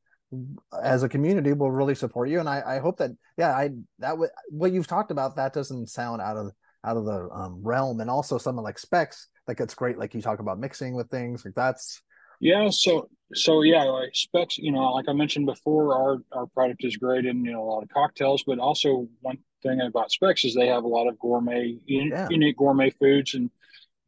[0.83, 2.40] as a community will really support you.
[2.40, 5.88] And i i hope that yeah i that w- what you've talked about that doesn't
[5.88, 6.53] sound out of
[6.85, 8.01] out of the um, realm.
[8.01, 11.45] And also something like Spec's like it's great like you talk about mixing with things
[11.45, 12.01] like that's
[12.40, 16.85] yeah so so yeah like Spec's you know like i mentioned before our our product
[16.85, 20.45] is great in you know a lot of cocktails but also one thing about Spec's
[20.45, 22.29] is they have a lot of gourmet yeah.
[22.31, 23.51] unique gourmet foods and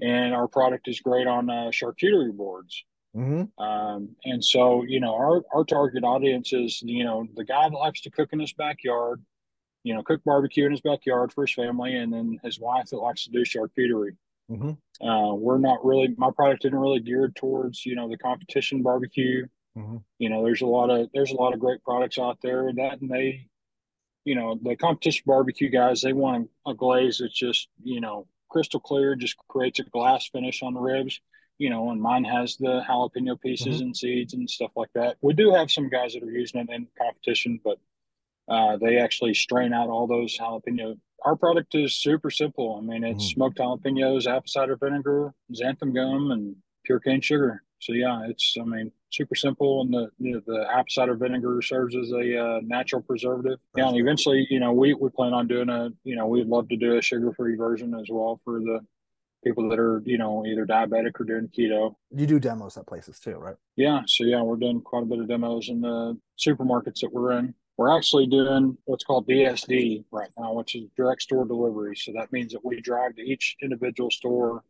[0.00, 2.85] and our product is great on uh, charcuterie boards
[3.16, 3.62] Mm-hmm.
[3.62, 7.77] Um, and so, you know, our, our target audience is, you know, the guy that
[7.77, 9.22] likes to cook in his backyard,
[9.85, 12.98] you know, cook barbecue in his backyard for his family, and then his wife that
[12.98, 14.16] likes to do charcuterie.
[14.51, 15.07] Mm-hmm.
[15.07, 19.46] Uh, we're not really, my product isn't really geared towards, you know, the competition barbecue.
[19.77, 19.98] Mm-hmm.
[20.18, 23.01] You know, there's a lot of, there's a lot of great products out there that,
[23.01, 23.48] and they,
[24.25, 28.81] you know, the competition barbecue guys, they want a glaze that's just, you know, crystal
[28.81, 31.20] clear, just creates a glass finish on the ribs
[31.58, 33.84] you know, and mine has the jalapeno pieces mm-hmm.
[33.84, 35.16] and seeds and stuff like that.
[35.20, 37.78] We do have some guys that are using it in competition, but
[38.48, 40.98] Uh, they actually strain out all those jalapeno.
[41.24, 42.68] Our product is super simple.
[42.76, 43.34] I mean, it's mm.
[43.34, 47.62] smoked jalapenos, apple cider vinegar, xanthan gum, and pure cane sugar.
[47.78, 51.62] So yeah, it's I mean super simple, and the you know, the apple cider vinegar
[51.62, 53.58] serves as a uh, natural preservative.
[53.76, 56.68] Yeah, and eventually, you know, we we plan on doing a you know we'd love
[56.70, 58.80] to do a sugar free version as well for the
[59.42, 61.94] people that are you know either diabetic or doing keto.
[62.11, 63.57] You do demos at places too, right?
[63.76, 67.33] Yeah, so yeah, we're doing quite a bit of demos in the supermarkets that we're
[67.33, 67.55] in.
[67.76, 71.96] We're actually doing what's called DSD right now, which is direct store delivery.
[71.96, 74.62] So that means that we drive to each individual store,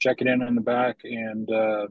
[0.00, 1.86] check it in in the back, and uh,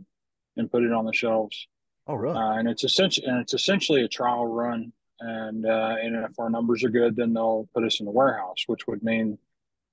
[0.57, 1.67] and put it on the shelves.
[2.07, 2.37] Oh, really?
[2.37, 4.91] Uh, and it's essentially and it's essentially a trial run.
[5.19, 8.63] And uh, and if our numbers are good, then they'll put us in the warehouse,
[8.67, 9.39] which would mean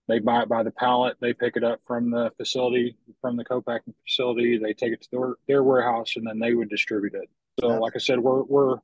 [0.08, 1.16] they buy it by the pallet.
[1.20, 4.58] They pick it up from the facility, from the co-packing facility.
[4.58, 7.30] They take it to their, their warehouse, and then they would distribute it.
[7.60, 7.78] So, yeah.
[7.78, 8.76] like I said, we're we're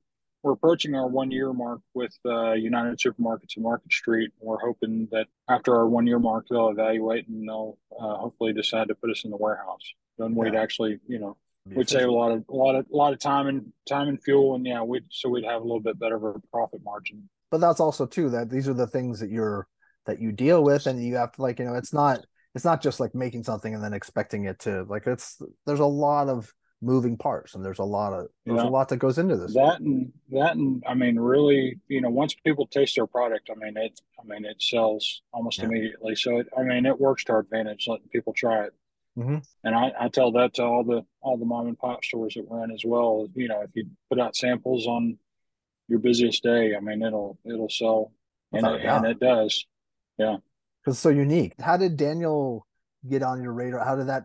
[0.43, 4.31] we're approaching our one year mark with uh, United Supermarkets and Market Street.
[4.41, 8.89] We're hoping that after our one year mark, they'll evaluate and they'll uh, hopefully decide
[8.89, 9.93] to put us in the warehouse.
[10.19, 10.63] Then we'd yeah.
[10.63, 13.47] actually, you know, we'd save a lot of a lot of a lot of time
[13.49, 16.25] and time and fuel, and yeah, we so we'd have a little bit better of
[16.25, 17.29] a profit margin.
[17.51, 19.67] But that's also too that these are the things that you're
[20.07, 22.83] that you deal with, and you have to like you know it's not it's not
[22.83, 26.53] just like making something and then expecting it to like it's there's a lot of
[26.83, 28.69] moving parts and there's a lot of there's yeah.
[28.69, 29.53] a lot that goes into this.
[29.53, 33.55] That and that and i mean really you know once people taste their product i
[33.55, 35.67] mean it i mean it sells almost yeah.
[35.67, 36.17] immediately.
[36.17, 38.73] So it, i mean it works to our advantage letting people try it.
[39.19, 39.39] Mm-hmm.
[39.65, 42.49] and I, I tell that to all the all the mom and pop stores that
[42.49, 43.29] we're in as well.
[43.35, 45.19] You know if you put out samples on
[45.89, 48.13] your busiest day i mean it'll it'll sell.
[48.53, 49.65] And it, and it does
[50.21, 50.37] yeah
[50.81, 52.67] because it's so unique how did daniel
[53.09, 54.25] get on your radar how did that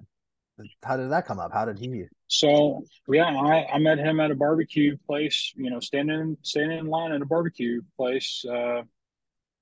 [0.83, 1.87] how did that come up how did he
[2.27, 5.53] so yeah, I, I met him at a barbecue place.
[5.55, 8.85] You know, standing standing in line at a barbecue place uh, a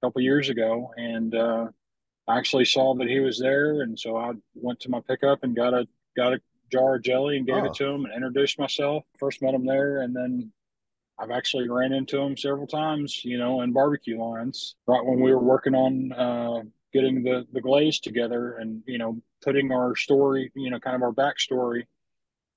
[0.01, 1.67] couple years ago, and uh,
[2.27, 5.55] I actually saw that he was there, and so I went to my pickup and
[5.55, 6.41] got a got a
[6.71, 7.65] jar of jelly and gave oh.
[7.65, 9.03] it to him and introduced myself.
[9.19, 10.51] First met him there, and then
[11.19, 13.23] I've actually ran into him several times.
[13.23, 17.61] You know, in barbecue lines right when we were working on uh, getting the the
[17.61, 21.83] glaze together, and you know, putting our story, you know, kind of our backstory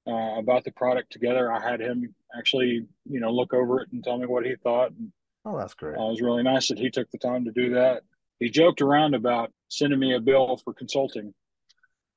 [0.07, 1.53] uh, about the product together.
[1.53, 4.93] I had him actually, you know, look over it and tell me what he thought.
[4.93, 5.13] And,
[5.45, 5.99] oh, that's great.
[5.99, 8.03] Uh, it was really nice that he took the time to do that.
[8.39, 11.35] He joked around about sending me a bill for consulting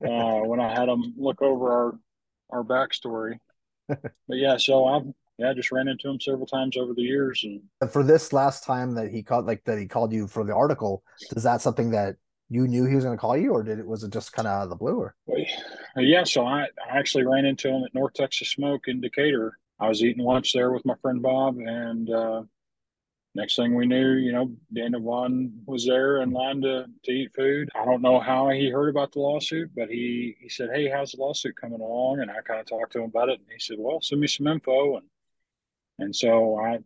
[0.06, 1.98] uh, when I had him look over our
[2.50, 3.38] our backstory.
[3.88, 5.06] but yeah, so I've
[5.40, 7.42] yeah, just ran into him several times over the years.
[7.44, 10.54] And for this last time that he called, like that he called you for the
[10.54, 11.02] article,
[11.34, 12.16] is that something that
[12.50, 14.46] you knew he was going to call you, or did it was it just kind
[14.46, 14.98] of out of the blue?
[14.98, 15.14] Or
[15.96, 19.56] yeah, so I, I actually ran into him at North Texas Smoke in Decatur.
[19.78, 22.42] I was eating lunch there with my friend Bob, and uh,
[23.34, 27.32] next thing we knew, you know, Daniel Vaughn was there in line to, to eat
[27.34, 27.70] food.
[27.74, 31.12] I don't know how he heard about the lawsuit, but he he said, "Hey, how's
[31.12, 33.58] the lawsuit coming along?" And I kind of talked to him about it, and he
[33.58, 35.06] said, "Well, send me some info." And
[36.00, 36.78] and so I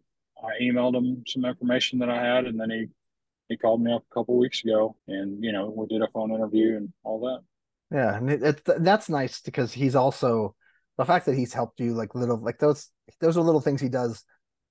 [0.42, 2.86] I emailed him some information that I had, and then he
[3.48, 6.34] he called me up a couple weeks ago, and you know we did a phone
[6.34, 7.40] interview and all that.
[7.96, 10.54] Yeah, and it, it, that's nice because he's also
[10.96, 13.88] the fact that he's helped you like little like those those are little things he
[13.88, 14.24] does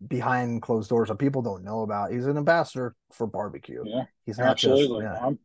[0.07, 2.11] behind closed doors that people don't know about.
[2.11, 3.83] He's an ambassador for barbecue.
[3.85, 5.05] Yeah, he's absolutely.
[5.05, 5.27] Just, yeah.
[5.27, 5.39] I'm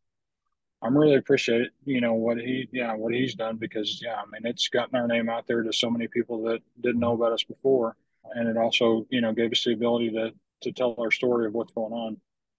[0.82, 4.42] I'm really appreciate you know what he yeah what he's done because yeah I mean
[4.44, 7.44] it's gotten our name out there to so many people that didn't know about us
[7.44, 7.96] before,
[8.34, 10.30] and it also you know gave us the ability to
[10.62, 12.16] to tell our story of what's going on.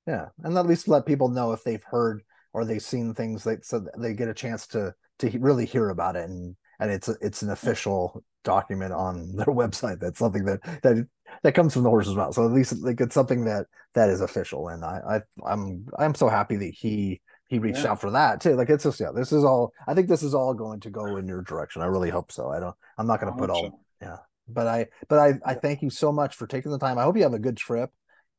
[0.08, 3.65] Yeah, and at least let people know if they've heard or they've seen things that
[3.65, 7.41] so they get a chance to to really hear about it and and it's it's
[7.41, 10.00] an official document on their website.
[10.00, 11.08] That's something that that
[11.43, 12.34] that comes from the horse's mouth.
[12.34, 14.69] So at least like it's something that that is official.
[14.69, 15.02] And I,
[15.45, 17.91] I I'm I'm so happy that he he reached yeah.
[17.91, 18.56] out for that too.
[18.56, 19.74] Like it's just yeah, this is all.
[19.88, 21.82] I think this is all going to go in your direction.
[21.82, 22.50] I really hope so.
[22.50, 22.76] I don't.
[22.98, 23.63] I'm not going to put all.
[23.63, 23.80] So.
[24.02, 24.17] Yeah,
[24.50, 26.98] but I but I I thank you so much for taking the time.
[26.98, 27.92] I hope you have a good trip.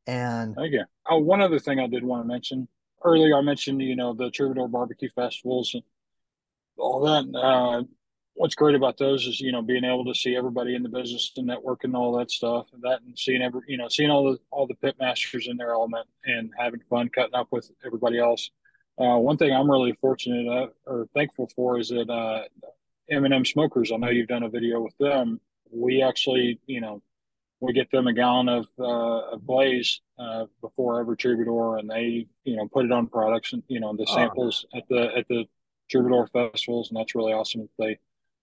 [0.07, 0.85] And thank you.
[1.09, 2.68] Oh, one other thing I did want to mention
[3.05, 3.37] earlier.
[3.37, 5.83] I mentioned you know the Troubadour barbecue festivals and
[6.77, 7.38] all that.
[7.38, 7.83] Uh,
[8.40, 11.31] what's great about those is you know being able to see everybody in the business
[11.37, 14.33] and network and all that stuff and that and seeing every you know seeing all
[14.33, 18.19] the all the pit masters in their element and having fun cutting up with everybody
[18.19, 18.50] else
[18.98, 22.42] uh, one thing i'm really fortunate uh, or thankful for is that uh,
[23.11, 25.38] m&m smokers i know you've done a video with them
[25.73, 27.02] we actually you know
[27.60, 32.27] we get them a gallon of, uh, of Blaze uh, before every troubadour and they
[32.44, 34.79] you know put it on products and you know the oh, samples oh.
[34.79, 35.44] at the at the
[35.90, 37.98] troubadour festivals, and that's really awesome that they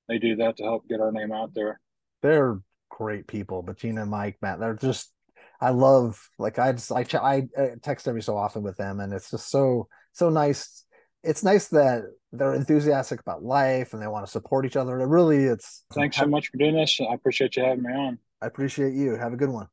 [0.07, 1.79] they do that to help get our name out there.
[2.21, 2.59] They're
[2.89, 4.59] great people, Bettina, Mike, Matt.
[4.59, 5.11] They're just
[5.59, 7.47] I love like I just I, I
[7.81, 10.83] text every so often with them, and it's just so so nice.
[11.23, 14.99] It's nice that they're enthusiastic about life and they want to support each other.
[14.99, 15.83] It really, it's.
[15.93, 16.99] Thanks so much for doing this.
[16.99, 18.19] I appreciate you having me on.
[18.41, 19.15] I appreciate you.
[19.15, 19.67] Have a good one.